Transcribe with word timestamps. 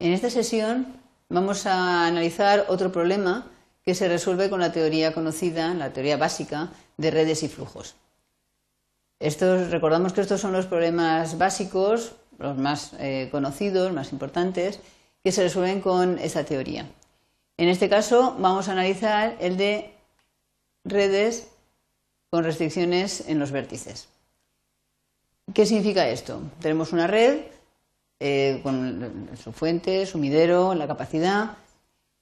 En 0.00 0.12
esta 0.12 0.30
sesión 0.30 1.00
vamos 1.28 1.66
a 1.66 2.06
analizar 2.06 2.66
otro 2.68 2.92
problema 2.92 3.50
que 3.84 3.96
se 3.96 4.06
resuelve 4.06 4.48
con 4.48 4.60
la 4.60 4.70
teoría 4.70 5.12
conocida, 5.12 5.74
la 5.74 5.92
teoría 5.92 6.16
básica 6.16 6.70
de 6.96 7.10
redes 7.10 7.42
y 7.42 7.48
flujos. 7.48 7.96
Estos, 9.18 9.70
recordamos 9.70 10.12
que 10.12 10.20
estos 10.20 10.40
son 10.40 10.52
los 10.52 10.66
problemas 10.66 11.36
básicos, 11.36 12.12
los 12.38 12.56
más 12.56 12.92
eh, 13.00 13.28
conocidos, 13.32 13.92
más 13.92 14.12
importantes, 14.12 14.78
que 15.24 15.32
se 15.32 15.42
resuelven 15.42 15.80
con 15.80 16.18
esta 16.18 16.44
teoría. 16.44 16.88
En 17.56 17.68
este 17.68 17.88
caso 17.88 18.36
vamos 18.38 18.68
a 18.68 18.72
analizar 18.72 19.36
el 19.40 19.56
de 19.56 19.92
redes 20.84 21.48
con 22.30 22.44
restricciones 22.44 23.24
en 23.26 23.40
los 23.40 23.50
vértices. 23.50 24.08
¿Qué 25.52 25.66
significa 25.66 26.08
esto? 26.08 26.40
Tenemos 26.60 26.92
una 26.92 27.08
red 27.08 27.40
eh, 28.20 28.60
con 28.62 29.30
su 29.40 29.52
fuente, 29.52 30.04
sumidero, 30.04 30.74
la 30.74 30.88
capacidad, 30.88 31.56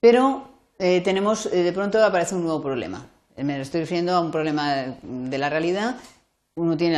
pero 0.00 0.48
eh, 0.78 1.00
tenemos, 1.00 1.46
eh, 1.46 1.64
de 1.64 1.72
pronto 1.72 2.04
aparece 2.04 2.34
un 2.34 2.44
nuevo 2.44 2.62
problema. 2.62 3.06
Me 3.36 3.60
estoy 3.60 3.80
refiriendo 3.80 4.12
a 4.14 4.20
un 4.20 4.30
problema 4.30 4.96
de 5.02 5.38
la 5.38 5.50
realidad. 5.50 5.96
Uno 6.54 6.76
tiene 6.76 6.96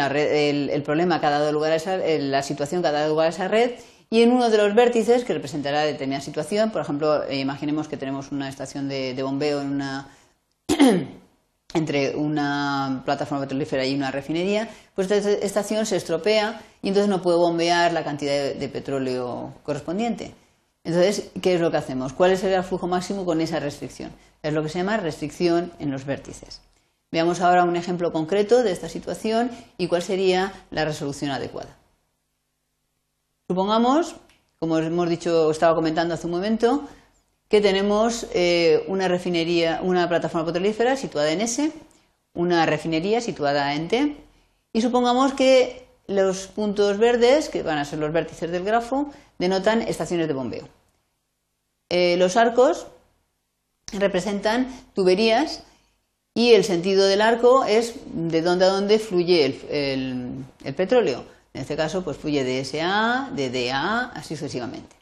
el, 0.50 0.82
problema 0.82 1.20
que 1.20 1.26
ha 1.26 1.30
dado 1.30 1.52
lugar 1.52 1.72
a 1.72 1.76
esa, 1.76 1.96
la 1.96 2.42
situación 2.42 2.82
que 2.82 2.88
ha 2.88 2.92
dado 2.92 3.08
lugar 3.10 3.26
a 3.26 3.30
esa 3.30 3.48
red 3.48 3.72
y 4.10 4.22
en 4.22 4.32
uno 4.32 4.50
de 4.50 4.58
los 4.58 4.74
vértices 4.74 5.24
que 5.24 5.34
representará 5.34 5.82
determinada 5.82 6.22
situación, 6.22 6.70
por 6.70 6.82
ejemplo, 6.82 7.30
imaginemos 7.32 7.88
que 7.88 7.96
tenemos 7.96 8.32
una 8.32 8.48
estación 8.48 8.88
de 8.88 9.22
bombeo 9.22 9.60
en 9.62 9.68
una 9.68 10.08
entre 11.74 12.16
una 12.16 13.02
plataforma 13.04 13.44
petrolífera 13.44 13.84
y 13.84 13.94
una 13.94 14.10
refinería, 14.10 14.68
pues 14.94 15.10
esta 15.10 15.30
estación 15.30 15.86
se 15.86 15.96
estropea 15.96 16.60
y 16.82 16.88
entonces 16.88 17.08
no 17.08 17.22
puede 17.22 17.38
bombear 17.38 17.92
la 17.92 18.04
cantidad 18.04 18.54
de, 18.54 18.68
petróleo 18.68 19.54
correspondiente. 19.62 20.34
Entonces, 20.84 21.30
¿qué 21.40 21.54
es 21.54 21.60
lo 21.60 21.70
que 21.70 21.76
hacemos? 21.76 22.12
¿Cuál 22.12 22.36
sería 22.36 22.58
el 22.58 22.64
flujo 22.64 22.86
máximo 22.88 23.24
con 23.24 23.40
esa 23.40 23.60
restricción? 23.60 24.10
Es 24.42 24.52
lo 24.52 24.62
que 24.62 24.68
se 24.68 24.78
llama 24.78 24.96
restricción 24.96 25.72
en 25.78 25.90
los 25.90 26.04
vértices. 26.04 26.60
Veamos 27.10 27.40
ahora 27.40 27.64
un 27.64 27.76
ejemplo 27.76 28.12
concreto 28.12 28.62
de 28.62 28.72
esta 28.72 28.88
situación 28.88 29.50
y 29.78 29.86
cuál 29.86 30.02
sería 30.02 30.52
la 30.70 30.84
resolución 30.84 31.30
adecuada. 31.30 31.76
Supongamos, 33.46 34.16
como 34.58 34.78
hemos 34.78 35.08
dicho, 35.08 35.50
estaba 35.50 35.74
comentando 35.74 36.14
hace 36.14 36.26
un 36.26 36.32
momento, 36.32 36.88
que 37.52 37.60
tenemos 37.60 38.28
eh, 38.32 38.82
una 38.88 39.08
refinería, 39.08 39.80
una 39.82 40.08
plataforma 40.08 40.46
petrolífera 40.46 40.96
situada 40.96 41.32
en 41.32 41.42
S, 41.42 41.70
una 42.32 42.64
refinería 42.64 43.20
situada 43.20 43.74
en 43.74 43.88
T, 43.88 44.16
y 44.72 44.80
supongamos 44.80 45.34
que 45.34 45.86
los 46.06 46.46
puntos 46.46 46.96
verdes, 46.96 47.50
que 47.50 47.62
van 47.62 47.76
a 47.76 47.84
ser 47.84 47.98
los 47.98 48.10
vértices 48.10 48.50
del 48.50 48.64
grafo, 48.64 49.12
denotan 49.38 49.82
estaciones 49.82 50.28
de 50.28 50.32
bombeo. 50.32 50.66
Eh, 51.90 52.16
los 52.16 52.38
arcos 52.38 52.86
representan 53.92 54.68
tuberías 54.94 55.62
y 56.34 56.54
el 56.54 56.64
sentido 56.64 57.04
del 57.04 57.20
arco 57.20 57.66
es 57.66 57.96
de 58.06 58.40
dónde 58.40 58.64
a 58.64 58.68
dónde 58.68 58.98
fluye 58.98 59.44
el, 59.44 60.46
el 60.64 60.74
petróleo. 60.74 61.26
En 61.52 61.60
este 61.60 61.76
caso, 61.76 62.02
pues 62.02 62.16
fluye 62.16 62.44
de 62.44 62.64
SA, 62.64 63.28
de 63.36 63.50
DA, 63.50 64.04
así 64.14 64.36
sucesivamente. 64.36 65.01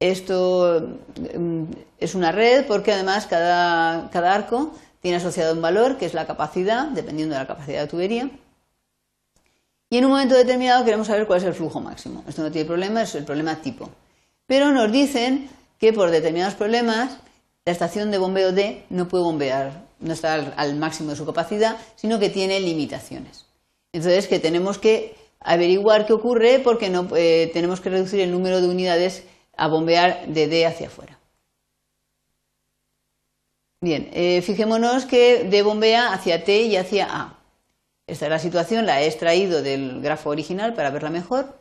Esto 0.00 0.98
mm, 1.38 1.64
es 1.98 2.14
una 2.14 2.32
red 2.32 2.66
porque 2.66 2.92
además 2.92 3.26
cada, 3.26 4.08
arco 4.34 4.72
tiene 5.00 5.16
asociado 5.16 5.54
un 5.54 5.62
valor 5.62 5.96
que 5.96 6.06
es 6.06 6.14
la 6.14 6.26
capacidad, 6.26 6.88
dependiendo 6.88 7.34
de 7.34 7.40
la 7.40 7.46
capacidad 7.46 7.80
de 7.80 7.88
tubería. 7.88 8.30
Y 9.88 9.98
en 9.98 10.04
un 10.04 10.10
momento 10.10 10.34
determinado 10.34 10.84
queremos 10.84 11.06
saber 11.06 11.26
cuál 11.26 11.38
es 11.38 11.44
el 11.44 11.54
flujo 11.54 11.80
máximo. 11.80 12.24
Esto 12.26 12.42
no 12.42 12.50
tiene 12.50 12.66
problema, 12.66 13.02
es 13.02 13.14
el 13.14 13.24
problema 13.24 13.56
tipo. 13.62 13.88
Pero 14.46 14.72
nos 14.72 14.90
dicen 14.90 15.48
que 15.78 15.92
por 15.92 16.10
determinados 16.10 16.54
problemas 16.54 17.18
la 17.64 17.72
estación 17.72 18.10
de 18.10 18.18
bombeo 18.18 18.52
D 18.52 18.84
no 18.90 19.08
puede 19.08 19.24
bombear, 19.24 19.86
no 20.00 20.12
está 20.12 20.34
al, 20.34 20.76
máximo 20.76 21.10
de 21.10 21.16
su 21.16 21.26
capacidad, 21.26 21.76
sino 21.96 22.18
que 22.18 22.30
tiene 22.30 22.60
limitaciones. 22.60 23.46
Entonces 23.92 24.28
que 24.28 24.38
tenemos 24.38 24.78
que 24.78 25.16
averiguar 25.40 26.06
qué 26.06 26.12
ocurre 26.12 26.60
porque 26.62 26.90
no, 26.90 27.08
eh, 27.16 27.50
tenemos 27.52 27.80
que 27.80 27.90
reducir 27.90 28.20
el 28.20 28.30
número 28.30 28.60
de 28.60 28.68
unidades 28.68 29.24
a 29.56 29.68
bombear 29.68 30.26
de 30.26 30.48
D 30.48 30.66
hacia 30.66 30.88
afuera. 30.88 31.18
Bien, 33.80 34.08
eh, 34.12 34.42
fijémonos 34.42 35.04
que 35.04 35.44
D 35.44 35.62
bombea 35.62 36.12
hacia 36.12 36.44
T 36.44 36.62
y 36.62 36.76
hacia 36.76 37.06
A. 37.08 37.38
Esta 38.06 38.26
es 38.26 38.30
la 38.30 38.38
situación, 38.38 38.86
la 38.86 39.02
he 39.02 39.06
extraído 39.06 39.62
del 39.62 40.00
grafo 40.00 40.30
original 40.30 40.74
para 40.74 40.90
verla 40.90 41.10
mejor. 41.10 41.58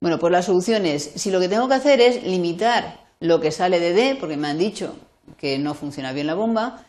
Bueno, 0.00 0.18
pues 0.18 0.32
la 0.32 0.42
solución 0.42 0.86
es, 0.86 1.12
si 1.16 1.30
lo 1.30 1.40
que 1.40 1.48
tengo 1.48 1.68
que 1.68 1.74
hacer 1.74 2.00
es 2.00 2.22
limitar 2.22 3.00
lo 3.20 3.40
que 3.40 3.50
sale 3.50 3.80
de 3.80 3.92
D, 3.92 4.16
porque 4.18 4.36
me 4.36 4.48
han 4.48 4.58
dicho 4.58 4.94
que 5.38 5.58
no 5.58 5.74
funciona 5.74 6.12
bien 6.12 6.26
la 6.26 6.34
bomba, 6.34 6.84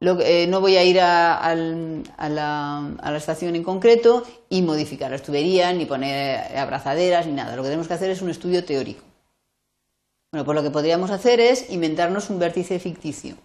eh, 0.00 0.46
no 0.48 0.60
voy 0.60 0.76
a 0.76 0.84
ir 0.84 1.00
a, 1.00 1.54
la, 1.54 2.94
a, 2.98 3.10
la, 3.10 3.16
estación 3.16 3.54
en 3.54 3.62
concreto 3.62 4.24
y 4.48 4.62
modificar 4.62 5.12
las 5.12 5.22
tuberías, 5.22 5.74
ni 5.76 5.86
poner 5.86 6.56
abrazaderas, 6.58 7.26
ni 7.26 7.32
nada. 7.32 7.54
Lo 7.54 7.62
que 7.62 7.68
tenemos 7.68 7.88
que 7.88 7.94
hacer 7.94 8.10
es 8.10 8.20
un 8.20 8.30
estudio 8.30 8.64
teórico. 8.64 9.11
Bueno, 10.32 10.46
pues 10.46 10.56
lo 10.56 10.62
que 10.62 10.70
podríamos 10.70 11.10
hacer 11.10 11.40
es 11.40 11.70
inventarnos 11.70 12.30
un 12.30 12.38
vértice 12.38 12.78
ficticio. 12.78 13.36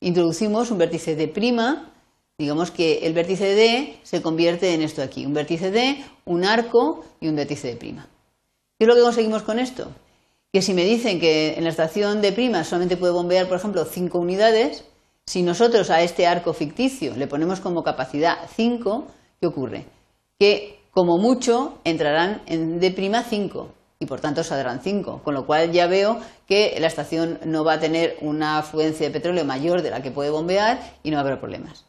Introducimos 0.00 0.72
un 0.72 0.78
vértice 0.78 1.14
de 1.14 1.28
prima, 1.28 1.92
digamos 2.36 2.72
que 2.72 3.06
el 3.06 3.14
vértice 3.14 3.54
D 3.54 4.00
se 4.02 4.20
convierte 4.20 4.74
en 4.74 4.82
esto 4.82 5.00
aquí, 5.00 5.24
un 5.24 5.32
vértice 5.32 5.70
D, 5.70 6.04
un 6.24 6.44
arco 6.44 7.04
y 7.20 7.28
un 7.28 7.36
vértice 7.36 7.68
de 7.68 7.76
prima. 7.76 8.08
¿Qué 8.76 8.84
es 8.84 8.88
lo 8.88 8.96
que 8.96 9.02
conseguimos 9.02 9.44
con 9.44 9.60
esto? 9.60 9.92
Que 10.52 10.60
si 10.60 10.74
me 10.74 10.84
dicen 10.84 11.20
que 11.20 11.54
en 11.54 11.62
la 11.62 11.70
estación 11.70 12.20
de 12.20 12.32
prima 12.32 12.64
solamente 12.64 12.96
puede 12.96 13.12
bombear, 13.12 13.46
por 13.46 13.58
ejemplo, 13.58 13.84
5 13.84 14.18
unidades, 14.18 14.84
si 15.24 15.44
nosotros 15.44 15.88
a 15.88 16.02
este 16.02 16.26
arco 16.26 16.52
ficticio 16.52 17.14
le 17.14 17.28
ponemos 17.28 17.60
como 17.60 17.84
capacidad 17.84 18.38
5, 18.56 19.06
¿qué 19.40 19.46
ocurre? 19.46 19.86
Que 20.36 20.80
como 20.90 21.16
mucho 21.18 21.78
entrarán 21.84 22.42
en 22.46 22.80
de 22.80 22.90
prima 22.90 23.22
5, 23.22 23.72
y 24.00 24.06
por 24.06 24.20
tanto 24.20 24.44
saldrán 24.44 24.80
5, 24.80 25.22
con 25.24 25.34
lo 25.34 25.46
cual 25.46 25.72
ya 25.72 25.86
veo 25.86 26.20
que 26.46 26.76
la 26.80 26.86
estación 26.86 27.40
no 27.44 27.64
va 27.64 27.74
a 27.74 27.80
tener 27.80 28.16
una 28.20 28.58
afluencia 28.58 29.06
de 29.06 29.12
petróleo 29.12 29.44
mayor 29.44 29.82
de 29.82 29.90
la 29.90 30.02
que 30.02 30.10
puede 30.10 30.30
bombear 30.30 30.80
y 31.02 31.10
no 31.10 31.16
va 31.16 31.22
a 31.22 31.26
haber 31.26 31.40
problemas. 31.40 31.84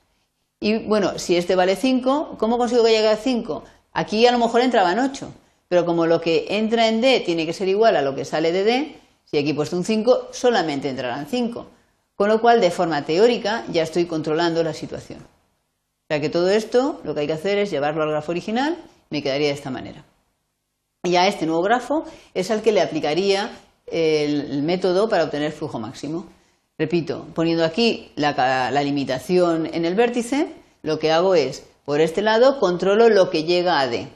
Y 0.60 0.80
bueno, 0.88 1.20
si 1.20 1.38
este 1.38 1.56
vale 1.56 1.76
5, 1.76 2.36
¿cómo 2.38 2.58
consigo 2.58 2.84
que 2.84 2.92
llegue 2.92 3.10
a 3.10 3.16
5? 3.16 3.64
Aquí 3.94 4.26
a 4.26 4.32
lo 4.32 4.40
mejor 4.40 4.62
entraban 4.62 5.00
8, 5.00 5.32
pero 5.68 5.86
como 5.86 6.06
lo 6.08 6.20
que 6.20 6.48
entra 6.50 6.88
en 6.88 7.00
D 7.00 7.22
tiene 7.22 7.46
que 7.46 7.54
ser 7.54 7.68
igual 7.68 7.96
a 7.96 8.02
lo 8.02 8.16
que 8.16 8.26
sale 8.26 8.52
de 8.52 8.64
D, 8.64 9.00
si 9.26 9.38
aquí 9.38 9.52
he 9.52 9.54
puesto 9.54 9.78
un 9.78 9.86
5, 9.86 10.30
solamente 10.32 10.90
entrarán 10.90 11.28
5. 11.28 11.68
Con 12.16 12.28
lo 12.28 12.42
cual, 12.42 12.60
de 12.60 12.72
forma 12.72 13.06
teórica, 13.06 13.64
ya 13.72 13.84
estoy 13.84 14.06
controlando 14.06 14.62
la 14.64 14.74
situación. 14.74 15.20
O 15.22 16.08
sea 16.10 16.20
que 16.20 16.30
todo 16.30 16.50
esto 16.50 17.00
lo 17.04 17.14
que 17.14 17.22
hay 17.22 17.28
que 17.28 17.34
hacer 17.34 17.60
es 17.60 17.70
llevarlo 17.70 18.04
al 18.04 18.10
grafo 18.10 18.32
original, 18.32 18.78
me 19.10 19.22
quedaría 19.22 19.48
de 19.48 19.54
esta 19.54 19.70
manera. 19.70 20.04
Y 21.04 21.16
a 21.16 21.28
este 21.28 21.46
nuevo 21.46 21.62
grafo 21.62 22.04
es 22.34 22.52
al 22.52 22.62
que 22.62 22.74
le 22.74 22.82
aplicaría 22.82 23.52
el, 23.88 24.62
método 24.64 25.08
para 25.08 25.24
obtener 25.24 25.54
flujo 25.54 25.80
máximo. 25.80 26.26
Repito, 26.78 27.26
poniendo 27.34 27.64
aquí 27.64 28.12
la, 28.16 28.70
limitación 28.84 29.66
en 29.74 29.86
el 29.86 29.96
vértice, 29.96 30.54
lo 30.82 31.00
que 31.00 31.12
hago 31.12 31.36
es, 31.36 31.66
por 31.86 32.02
este 32.02 32.22
lado, 32.22 32.60
controlo 32.60 33.08
lo 33.08 33.30
que 33.30 33.46
llega 33.46 33.80
a 33.80 33.88
D, 33.88 34.10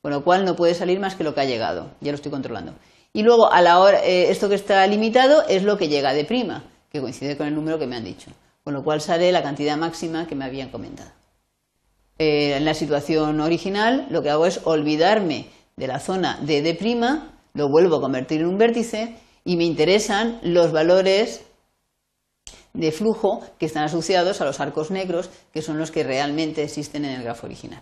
con 0.00 0.12
lo 0.12 0.22
cual 0.22 0.44
no 0.44 0.54
puede 0.54 0.74
salir 0.74 1.00
más 1.00 1.16
que 1.16 1.24
lo 1.24 1.34
que 1.34 1.40
ha 1.40 1.44
llegado, 1.44 1.90
ya 2.00 2.12
lo 2.12 2.16
estoy 2.16 2.30
controlando. 2.30 2.72
Y 3.12 3.22
luego, 3.22 3.50
a 3.50 3.60
la 3.60 3.80
hora, 3.80 4.04
eh, 4.04 4.30
esto 4.30 4.48
que 4.48 4.54
está 4.54 4.86
limitado 4.86 5.42
es 5.48 5.64
lo 5.64 5.76
que 5.76 5.88
llega 5.88 6.10
a 6.10 6.14
D', 6.14 6.26
que 6.90 7.00
coincide 7.00 7.36
con 7.36 7.48
el 7.48 7.54
número 7.54 7.80
que 7.80 7.88
me 7.88 7.96
han 7.96 8.04
dicho, 8.04 8.30
con 8.62 8.74
lo 8.74 8.84
cual 8.84 9.00
sale 9.00 9.32
la 9.32 9.42
cantidad 9.42 9.76
máxima 9.76 10.28
que 10.28 10.36
me 10.36 10.44
habían 10.44 10.70
comentado. 10.70 11.10
Eh, 12.18 12.56
en 12.56 12.64
la 12.64 12.74
situación 12.74 13.40
original, 13.40 14.06
lo 14.10 14.22
que 14.22 14.30
hago 14.30 14.46
es 14.46 14.60
olvidarme 14.64 15.46
de 15.78 15.86
la 15.86 16.00
zona 16.00 16.38
de 16.42 16.60
D', 16.60 16.76
lo 17.54 17.68
vuelvo 17.68 17.96
a 17.96 18.00
convertir 18.00 18.40
en 18.40 18.48
un 18.48 18.58
vértice 18.58 19.16
y 19.44 19.56
me 19.56 19.64
interesan 19.64 20.38
los 20.42 20.72
valores 20.72 21.44
de 22.74 22.92
flujo 22.92 23.42
que 23.58 23.66
están 23.66 23.84
asociados 23.84 24.40
a 24.40 24.44
los 24.44 24.60
arcos 24.60 24.90
negros, 24.90 25.30
que 25.52 25.62
son 25.62 25.78
los 25.78 25.90
que 25.90 26.04
realmente 26.04 26.62
existen 26.62 27.04
en 27.04 27.12
el 27.12 27.22
grafo 27.22 27.46
original. 27.46 27.80